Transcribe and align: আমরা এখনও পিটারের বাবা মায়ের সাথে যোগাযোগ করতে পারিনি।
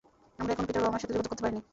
আমরা 0.41 0.51
এখনও 0.53 0.67
পিটারের 0.67 0.83
বাবা 0.83 0.91
মায়ের 0.93 1.01
সাথে 1.03 1.15
যোগাযোগ 1.15 1.31
করতে 1.31 1.43
পারিনি। 1.45 1.59